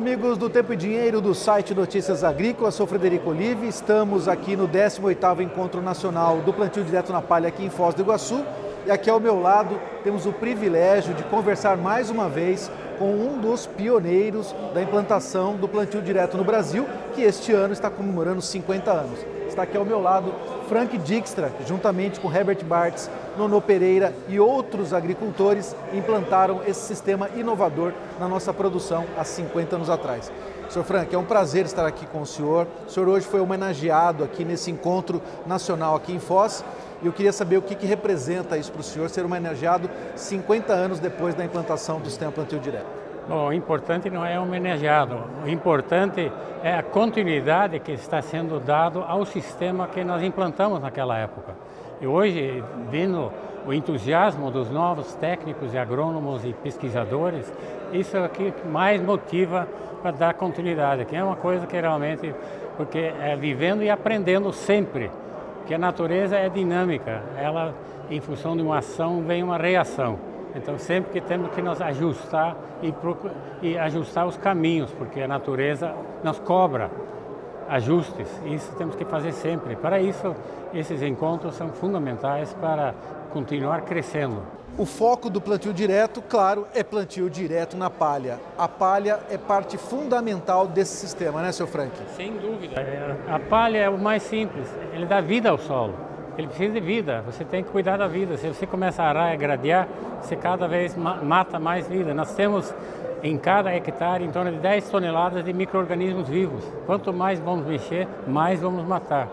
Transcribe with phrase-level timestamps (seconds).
[0.00, 3.66] do Tempo e Dinheiro do site Notícias Agrícolas, sou Frederico Olive.
[3.66, 8.02] Estamos aqui no 18º Encontro Nacional do Plantio Direto na Palha aqui em Foz do
[8.02, 8.44] Iguaçu.
[8.86, 13.40] E aqui ao meu lado temos o privilégio de conversar mais uma vez com um
[13.40, 16.86] dos pioneiros da implantação do plantio direto no Brasil,
[17.16, 19.18] que este ano está comemorando 50 anos.
[19.48, 20.32] Está aqui ao meu lado
[20.68, 27.94] Frank Dijkstra, juntamente com Herbert Bartz, Nono Pereira e outros agricultores implantaram esse sistema inovador
[28.20, 30.30] na nossa produção há 50 anos atrás.
[30.68, 32.66] Senhor Frank, é um prazer estar aqui com o senhor.
[32.86, 36.62] O senhor hoje foi homenageado aqui nesse encontro nacional aqui em Foz
[37.02, 40.72] e eu queria saber o que, que representa isso para o senhor ser homenageado 50
[40.74, 43.07] anos depois da implantação do sistema plantio direto.
[43.30, 46.32] O importante não é homenageado, o importante
[46.62, 51.54] é a continuidade que está sendo dado ao sistema que nós implantamos naquela época.
[52.00, 53.30] E hoje, vendo
[53.66, 57.52] o entusiasmo dos novos técnicos e agrônomos e pesquisadores,
[57.92, 59.68] isso é o que mais motiva
[60.00, 62.34] para dar continuidade, que é uma coisa que realmente,
[62.78, 65.10] porque é vivendo e aprendendo sempre,
[65.66, 67.74] que a natureza é dinâmica, ela,
[68.10, 70.27] em função de uma ação, vem uma reação.
[70.58, 72.92] Então, sempre que temos que nos ajustar e,
[73.62, 76.90] e ajustar os caminhos, porque a natureza nos cobra
[77.68, 78.28] ajustes.
[78.44, 79.76] Isso temos que fazer sempre.
[79.76, 80.34] Para isso,
[80.74, 82.92] esses encontros são fundamentais para
[83.32, 84.42] continuar crescendo.
[84.76, 88.38] O foco do plantio direto, claro, é plantio direto na palha.
[88.56, 91.92] A palha é parte fundamental desse sistema, né, seu Frank?
[92.16, 92.76] Sem dúvida.
[93.28, 94.68] A palha é o mais simples.
[94.92, 96.08] Ele dá vida ao solo
[96.38, 98.36] ele precisa de vida, você tem que cuidar da vida.
[98.36, 99.88] Se você começa a arar e gradear,
[100.22, 102.14] você cada vez mata mais vida.
[102.14, 102.72] Nós temos
[103.24, 106.64] em cada hectare em torno de 10 toneladas de micro-organismos vivos.
[106.86, 109.28] Quanto mais vamos mexer, mais vamos matar.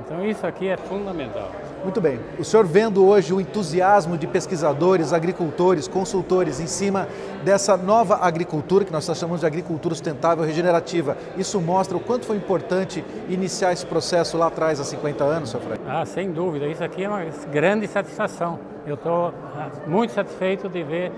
[0.00, 1.50] Então isso aqui é fundamental.
[1.84, 2.18] Muito bem.
[2.38, 7.06] O senhor vendo hoje o entusiasmo de pesquisadores, agricultores, consultores em cima
[7.44, 12.38] dessa nova agricultura, que nós chamamos de agricultura sustentável regenerativa, isso mostra o quanto foi
[12.38, 15.80] importante iniciar esse processo lá atrás, há 50 anos, senhor Fred?
[15.86, 16.66] Ah, sem dúvida.
[16.66, 17.22] Isso aqui é uma
[17.52, 18.58] grande satisfação.
[18.86, 21.12] Eu estou ah, muito satisfeito de ver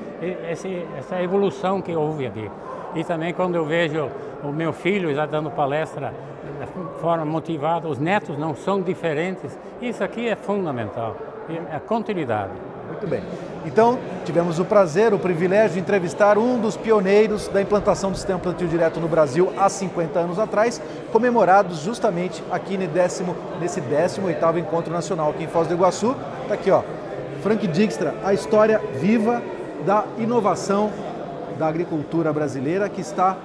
[0.51, 2.51] esse, essa evolução que houve aqui.
[2.95, 4.09] E também quando eu vejo
[4.43, 6.13] o meu filho já dando palestra
[6.61, 11.17] de forma motivada, os netos não são diferentes, isso aqui é fundamental,
[11.49, 12.53] é a continuidade.
[12.89, 13.23] Muito bem.
[13.65, 18.39] Então, tivemos o prazer, o privilégio de entrevistar um dos pioneiros da implantação do sistema
[18.39, 20.81] plantio direto no Brasil há 50 anos atrás,
[21.13, 26.15] comemorados justamente aqui décimo, nesse 18º Encontro Nacional aqui em Foz do Iguaçu.
[26.43, 26.83] Está aqui, ó,
[27.43, 29.43] Frank Dijkstra, a história viva
[29.85, 30.91] da inovação
[31.59, 33.37] da agricultura brasileira que está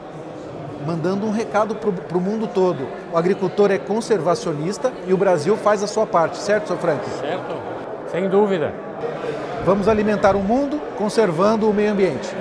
[0.86, 2.88] mandando um recado para o mundo todo.
[3.14, 7.04] O agricultor é conservacionista e o Brasil faz a sua parte, certo, seu Frank?
[7.20, 7.56] Certo,
[8.12, 8.74] sem dúvida.
[9.64, 12.36] Vamos alimentar o mundo conservando o meio ambiente.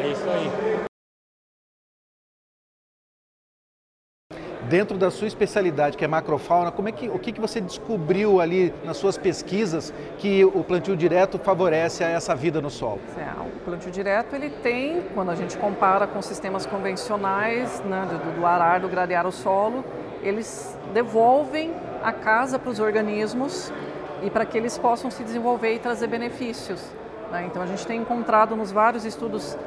[4.71, 8.41] Dentro da sua especialidade, que é macrofauna, como é que, o que, que você descobriu
[8.41, 13.01] ali nas suas pesquisas que o plantio direto favorece a essa vida no solo?
[13.19, 18.41] É, o plantio direto ele tem, quando a gente compara com sistemas convencionais, né, do,
[18.41, 19.85] do arar, do gradear o solo,
[20.23, 23.73] eles devolvem a casa para os organismos
[24.23, 26.81] e para que eles possam se desenvolver e trazer benefícios.
[27.33, 27.45] Né?
[27.51, 29.59] Então a gente tem encontrado nos vários estudos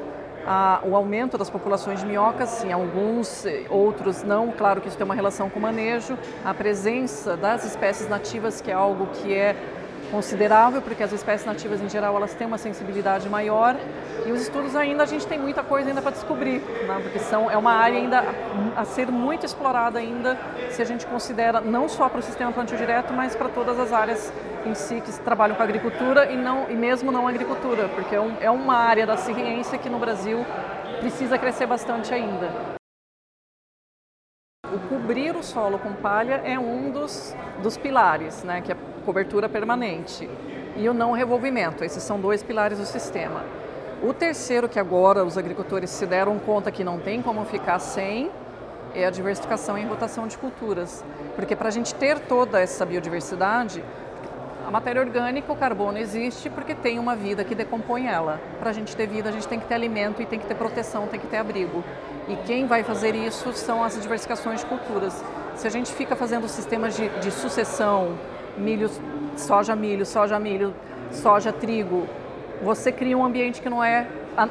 [0.46, 4.96] a, o aumento das populações de minhocas, sim, alguns, eh, outros não, claro que isso
[4.96, 9.32] tem uma relação com o manejo, a presença das espécies nativas, que é algo que
[9.32, 9.56] é
[10.14, 13.74] considerável, porque as espécies nativas em geral elas têm uma sensibilidade maior
[14.24, 17.00] e os estudos ainda a gente tem muita coisa ainda para descobrir, né?
[17.02, 18.24] porque são, é uma área ainda
[18.76, 20.38] a ser muito explorada ainda
[20.70, 23.92] se a gente considera não só para o sistema plantio direto, mas para todas as
[23.92, 24.32] áreas
[24.64, 28.36] em si que trabalham com agricultura e, não, e mesmo não agricultura, porque é, um,
[28.40, 30.46] é uma área da ciência que no Brasil
[31.00, 32.83] precisa crescer bastante ainda.
[34.72, 39.48] O cobrir o solo com palha é um dos, dos pilares, né, que é cobertura
[39.48, 40.28] permanente,
[40.76, 41.84] e o não revolvimento.
[41.84, 43.44] Esses são dois pilares do sistema.
[44.02, 48.30] O terceiro, que agora os agricultores se deram conta que não tem como ficar sem,
[48.94, 51.04] é a diversificação e rotação de culturas.
[51.34, 53.84] Porque para a gente ter toda essa biodiversidade,
[54.66, 58.40] a matéria orgânica, o carbono existe porque tem uma vida que decompõe ela.
[58.58, 60.54] Para a gente ter vida, a gente tem que ter alimento e tem que ter
[60.54, 61.84] proteção, tem que ter abrigo.
[62.28, 65.22] E quem vai fazer isso são as diversificações de culturas.
[65.54, 68.18] Se a gente fica fazendo sistemas de, de sucessão,
[68.56, 68.90] milho,
[69.36, 70.74] soja, milho, soja, milho,
[71.10, 72.06] soja, trigo,
[72.62, 74.06] você cria um ambiente que não é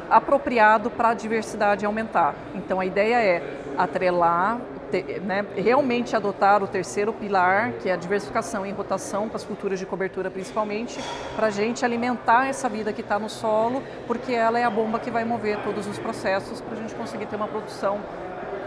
[0.09, 2.36] apropriado para a diversidade aumentar.
[2.54, 3.44] Então a ideia é
[3.77, 4.59] atrelar
[5.01, 9.80] né, realmente adotar o terceiro pilar, que é a diversificação e rotação para as culturas
[9.80, 11.00] de cobertura principalmente,
[11.36, 15.00] para a gente alimentar essa vida que está no solo, porque ela é a bomba
[15.00, 18.00] que vai mover todos os processos para a gente conseguir ter uma produção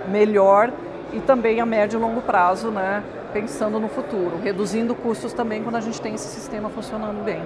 [0.09, 0.73] melhor
[1.13, 3.03] e também a médio e longo prazo, né,
[3.33, 7.43] pensando no futuro, reduzindo custos também quando a gente tem esse sistema funcionando bem.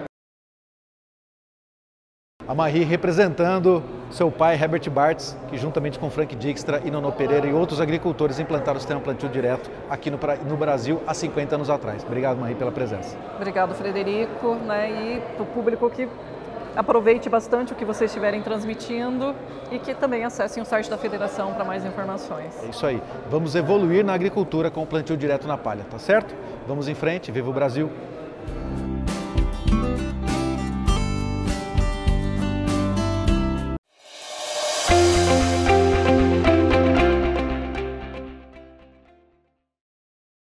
[2.47, 7.47] A Marie representando seu pai, Herbert Bartz, que juntamente com Frank Dijkstra e Nono Pereira
[7.47, 10.19] e outros agricultores implantaram o sistema plantio direto aqui no,
[10.49, 12.05] no Brasil há 50 anos atrás.
[12.05, 13.17] Obrigado, Marie, pela presença.
[13.37, 16.09] Obrigado, Frederico, né, e para o público que
[16.77, 19.35] aproveite bastante o que vocês estiverem transmitindo
[19.71, 22.57] e que também acessem o site da federação para mais informações.
[22.65, 23.03] É isso aí.
[23.31, 26.35] Vamos evoluir na agricultura com o plantio direto na palha, tá certo?
[26.67, 27.91] Vamos em frente, viva o Brasil!